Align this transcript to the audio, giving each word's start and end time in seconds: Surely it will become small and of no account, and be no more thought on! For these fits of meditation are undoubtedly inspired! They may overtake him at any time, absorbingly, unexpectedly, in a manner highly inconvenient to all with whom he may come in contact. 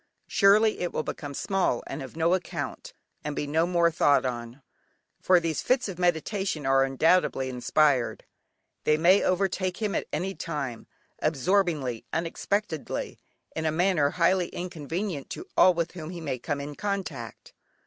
Surely 0.25 0.79
it 0.79 0.91
will 0.91 1.03
become 1.03 1.35
small 1.35 1.83
and 1.85 2.01
of 2.01 2.15
no 2.17 2.33
account, 2.33 2.91
and 3.23 3.35
be 3.35 3.45
no 3.45 3.67
more 3.67 3.91
thought 3.91 4.25
on! 4.25 4.63
For 5.21 5.39
these 5.39 5.61
fits 5.61 5.87
of 5.87 5.99
meditation 5.99 6.65
are 6.65 6.83
undoubtedly 6.83 7.49
inspired! 7.49 8.25
They 8.83 8.97
may 8.97 9.21
overtake 9.21 9.77
him 9.79 9.93
at 9.93 10.07
any 10.11 10.33
time, 10.33 10.87
absorbingly, 11.19 12.03
unexpectedly, 12.11 13.19
in 13.55 13.67
a 13.67 13.71
manner 13.71 14.09
highly 14.09 14.47
inconvenient 14.47 15.29
to 15.37 15.45
all 15.55 15.75
with 15.75 15.91
whom 15.91 16.09
he 16.09 16.19
may 16.19 16.39
come 16.39 16.59
in 16.59 16.73
contact. 16.73 17.53